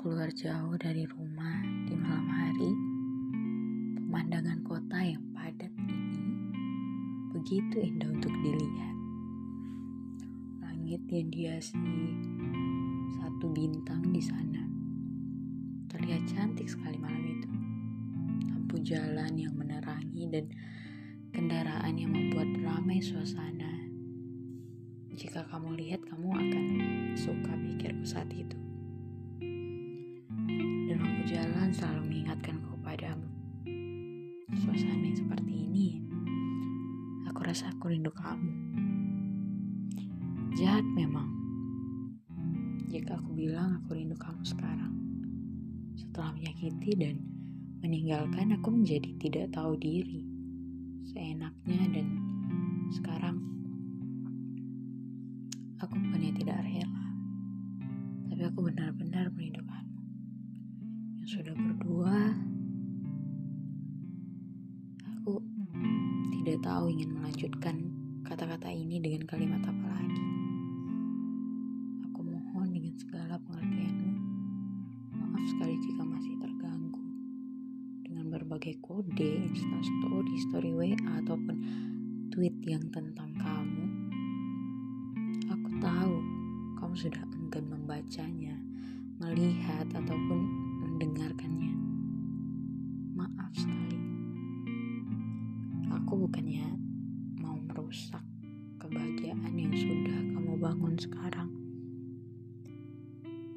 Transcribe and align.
keluar 0.00 0.32
jauh 0.32 0.80
dari 0.80 1.04
rumah 1.04 1.60
di 1.84 1.92
malam 1.92 2.24
hari, 2.24 2.72
pemandangan 4.00 4.64
kota 4.64 4.96
yang 4.96 5.20
padat 5.36 5.68
ini 5.76 6.08
begitu 7.36 7.84
indah 7.84 8.08
untuk 8.08 8.32
dilihat. 8.40 8.96
Langit 10.64 11.04
yang 11.12 11.28
dihiasi 11.28 12.16
satu 13.20 13.52
bintang 13.52 14.08
di 14.08 14.24
sana 14.24 14.64
terlihat 15.92 16.24
cantik 16.32 16.64
sekali 16.64 16.96
malam 16.96 17.28
itu. 17.28 17.50
Lampu 18.48 18.80
jalan 18.80 19.36
yang 19.36 19.52
menerangi 19.52 20.32
dan 20.32 20.48
kendaraan 21.36 21.92
yang 22.00 22.16
membuat 22.16 22.48
ramai 22.64 23.04
suasana. 23.04 23.84
Jika 25.12 25.44
kamu 25.52 25.76
lihat, 25.76 26.00
kamu 26.08 26.28
akan 26.32 26.64
suka 27.16 27.52
pikirku 27.54 28.04
saat 28.06 28.30
itu. 28.34 28.58
Dan 30.90 30.96
lampu 30.98 31.22
jalan 31.26 31.70
selalu 31.70 32.02
mengingatkanku 32.10 32.74
padamu. 32.82 33.28
Suasana 34.60 35.06
yang 35.06 35.18
seperti 35.18 35.52
ini, 35.70 35.88
aku 37.30 37.40
rasa 37.46 37.70
aku 37.70 37.90
rindu 37.90 38.10
kamu. 38.10 38.52
Jahat 40.58 40.84
memang, 40.92 41.30
jika 42.90 43.16
aku 43.16 43.32
bilang 43.32 43.80
aku 43.80 43.96
rindu 43.96 44.18
kamu 44.18 44.42
sekarang. 44.42 44.94
Setelah 45.94 46.34
menyakiti 46.34 46.92
dan 46.98 47.16
meninggalkan 47.80 48.52
aku 48.60 48.68
menjadi 48.76 49.08
tidak 49.16 49.56
tahu 49.56 49.72
diri 49.80 50.20
seenaknya 51.08 51.80
dan 51.96 52.06
sekarang 52.92 53.36
aku 55.80 55.96
bukannya 55.96 56.32
tidak 56.36 56.60
rela 56.60 56.99
tapi 58.40 58.56
aku 58.56 58.72
benar-benar 58.72 59.28
merindukanmu 59.36 60.00
yang 61.20 61.28
sudah 61.28 61.52
berdua 61.52 62.32
aku 65.12 65.44
tidak 66.32 66.64
tahu 66.64 66.88
ingin 66.88 67.20
melanjutkan 67.20 67.92
kata-kata 68.24 68.72
ini 68.72 68.96
dengan 68.96 69.28
kalimat 69.28 69.60
apa 69.60 69.92
lagi. 69.92 70.24
Aku 72.08 72.24
mohon 72.24 72.72
dengan 72.72 72.96
segala 72.96 73.36
pengertianmu 73.44 74.08
maaf 75.20 75.44
sekali 75.44 75.76
jika 75.84 76.00
masih 76.00 76.40
terganggu 76.40 77.04
dengan 78.08 78.24
berbagai 78.32 78.80
kode 78.80 79.52
instastory 79.52 80.36
story 80.48 80.72
WA 80.72 80.96
ataupun 80.96 81.56
tweet 82.32 82.56
yang 82.64 82.88
tentang 82.88 83.36
kamu. 83.36 83.84
Aku 85.52 85.68
tahu 85.76 86.14
kamu 86.80 86.96
sudah 86.96 87.20
enggan 87.50 87.66
membacanya 87.66 88.54
melihat 89.18 89.82
ataupun 89.90 90.38
mendengarkannya. 90.86 91.74
Maaf 93.18 93.50
sekali. 93.58 93.98
Aku 95.90 96.30
bukannya 96.30 96.78
mau 97.42 97.58
merusak 97.58 98.22
kebahagiaan 98.78 99.50
yang 99.50 99.74
sudah 99.74 100.18
kamu 100.30 100.62
bangun 100.62 100.94
sekarang. 100.94 101.50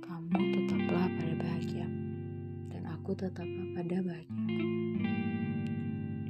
Kamu 0.00 0.40
tetaplah 0.40 1.12
pada 1.12 1.34
bahagia 1.36 1.84
dan 2.72 2.88
aku 2.96 3.12
tetaplah 3.12 3.66
pada 3.76 3.96
bahagia. 4.00 4.64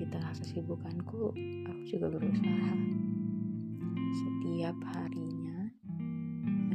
Di 0.02 0.04
tengah 0.10 0.34
kesibukanku 0.34 1.30
aku 1.70 1.82
juga 1.86 2.10
berusaha. 2.10 2.74
Setiap 4.18 4.74
harinya 4.98 5.61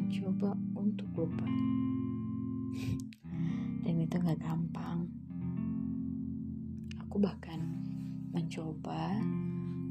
mencoba 0.08 0.56
untuk 0.80 1.04
lupa. 1.20 1.44
Dan 3.84 4.00
itu 4.00 4.16
gak 4.16 4.40
gampang. 4.40 5.04
Aku 7.04 7.20
bahkan 7.20 7.60
mencoba 8.32 9.20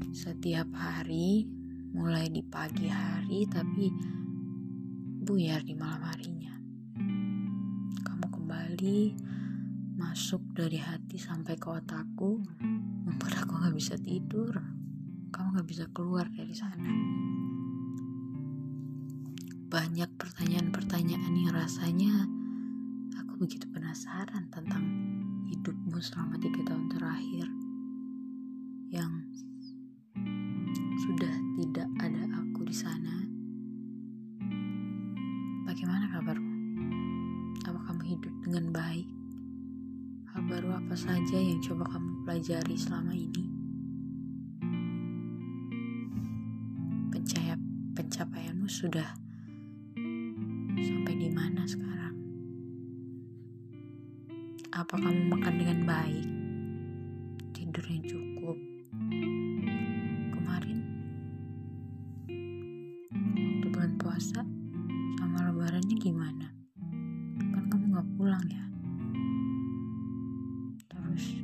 setiap 0.09 0.65
hari 0.73 1.45
mulai 1.93 2.33
di 2.33 2.41
pagi 2.41 2.89
hari 2.89 3.45
tapi 3.45 3.93
buyar 5.21 5.61
di 5.61 5.77
malam 5.77 6.01
harinya. 6.01 6.57
Kamu 8.01 8.25
kembali 8.33 9.01
masuk 10.01 10.41
dari 10.57 10.81
hati 10.81 11.21
sampai 11.21 11.61
ke 11.61 11.69
otakku 11.69 12.41
membuat 13.05 13.45
aku 13.45 13.53
gak 13.69 13.77
bisa 13.77 13.93
tidur. 14.01 14.49
Kamu 15.29 15.61
gak 15.61 15.69
bisa 15.69 15.85
keluar 15.93 16.25
dari 16.33 16.57
sana 16.57 16.89
banyak 19.67 20.07
pertanyaan-pertanyaan 20.15 21.33
yang 21.35 21.51
rasanya 21.51 22.23
aku 23.19 23.43
begitu 23.43 23.67
penasaran 23.67 24.47
tentang 24.47 24.79
hidupmu 25.51 25.99
selama 25.99 26.39
tiga 26.39 26.71
tahun 26.71 26.87
terakhir 26.87 27.47
yang 28.95 29.11
sudah 31.03 31.35
tidak 31.59 31.87
ada 31.99 32.23
aku 32.39 32.63
di 32.63 32.71
sana. 32.71 33.27
Bagaimana 35.67 36.15
kabarmu? 36.15 36.53
Apa 37.67 37.79
kamu 37.91 38.03
hidup 38.07 38.33
dengan 38.47 38.71
baik? 38.71 39.07
Hal 40.31 40.47
baru 40.47 40.79
apa 40.79 40.95
saja 40.95 41.35
yang 41.35 41.59
coba 41.59 41.91
kamu 41.91 42.23
pelajari 42.23 42.75
selama 42.79 43.11
ini? 43.11 43.43
Pencapaian 47.11 47.59
pencapaianmu 47.91 48.71
sudah 48.71 49.26
sekarang? 51.67 52.15
Apa 54.71 54.95
kamu 54.95 55.35
makan 55.35 55.53
dengan 55.59 55.79
baik? 55.83 56.27
Tidur 57.51 57.83
yang 57.91 58.03
cukup? 58.07 58.57
Kemarin 60.31 60.79
waktu 63.35 63.67
bulan 63.67 63.93
puasa 63.99 64.47
sama 65.19 65.51
lebarannya 65.51 65.95
gimana? 65.99 66.47
Kan 67.51 67.67
kamu 67.67 67.99
gak 67.99 68.09
pulang 68.15 68.45
ya? 68.47 68.63
Terus 70.87 71.43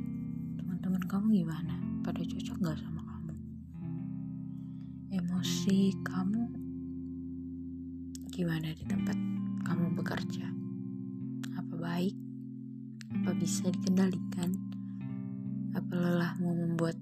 teman-teman 0.56 1.04
kamu 1.04 1.44
gimana? 1.44 1.74
Pada 2.00 2.24
cocok 2.24 2.56
gak 2.64 2.80
sama 2.80 3.04
kamu? 3.04 3.32
Emosi 5.20 5.92
kamu 6.00 6.48
gimana 8.32 8.72
di 8.72 8.84
tempat 8.88 9.14
kamu 9.64 9.96
bekerja? 9.96 10.46
Apa 11.56 11.74
baik? 11.80 12.16
Apa 13.16 13.32
bisa 13.34 13.72
dikendalikan? 13.72 14.54
Apa 15.74 15.92
lelahmu 15.96 16.52
membuat 16.52 16.94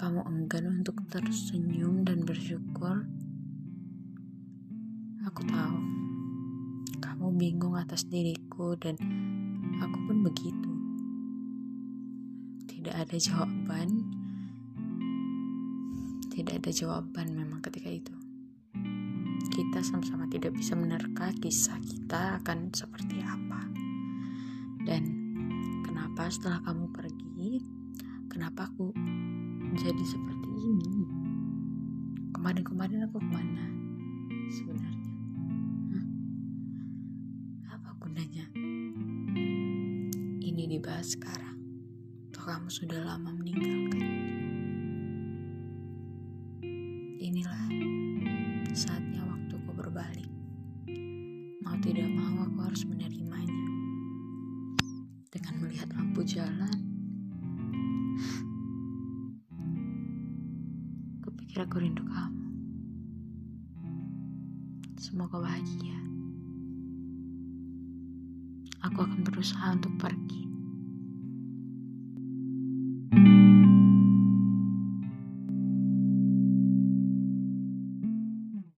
kamu 0.00 0.24
enggan 0.26 0.80
untuk 0.80 0.98
tersenyum 1.12 2.02
dan 2.02 2.24
bersyukur? 2.24 3.06
Aku 5.28 5.44
tahu 5.44 5.78
kamu 6.98 7.26
bingung 7.38 7.78
atas 7.78 8.08
diriku 8.08 8.74
dan 8.80 8.96
aku 9.78 9.96
pun 10.08 10.24
begitu. 10.24 10.72
Tidak 12.66 12.94
ada 12.96 13.16
jawaban. 13.20 13.88
Tidak 16.32 16.54
ada 16.58 16.70
jawaban 16.74 17.36
memang 17.36 17.62
ketika 17.62 17.90
itu. 17.92 18.17
Kita 19.58 19.82
sama-sama 19.82 20.30
tidak 20.30 20.54
bisa 20.54 20.78
menerka 20.78 21.34
kisah 21.42 21.82
kita 21.82 22.38
akan 22.38 22.70
seperti 22.70 23.18
apa. 23.26 23.66
Dan 24.86 25.02
kenapa 25.82 26.30
setelah 26.30 26.62
kamu 26.62 26.86
pergi, 26.94 27.66
kenapa 28.30 28.70
aku 28.70 28.94
jadi 29.74 30.04
seperti 30.06 30.50
ini? 30.62 31.02
Kemarin-kemarin 32.30 33.10
aku 33.10 33.18
ke 33.18 33.26
mana 33.34 33.66
sebenarnya? 34.46 35.12
Hah? 35.90 36.06
Apa 37.74 37.98
gunanya? 37.98 38.46
Ini 40.38 40.70
dibahas 40.70 41.18
sekarang. 41.18 41.58
Toh 42.30 42.46
kamu 42.46 42.70
sudah 42.70 43.02
lama 43.02 43.34
meninggalkan. 43.34 44.06
Inilah 47.18 47.66
saatnya 48.70 49.27
tidak 51.82 52.10
mau 52.10 52.46
aku 52.46 52.58
harus 52.66 52.82
menerimanya. 52.86 53.66
Dengan 55.30 55.54
melihat 55.62 55.88
lampu 55.94 56.22
jalan, 56.26 56.78
kupikir 61.22 61.62
aku 61.62 61.82
rindu 61.82 62.02
kamu. 62.06 62.46
Semoga 64.98 65.42
bahagia. 65.42 65.98
Aku 68.86 69.02
akan 69.02 69.26
berusaha 69.26 69.74
untuk 69.74 69.94
pergi. 69.98 70.37